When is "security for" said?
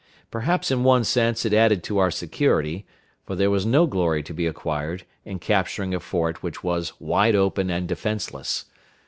2.09-3.35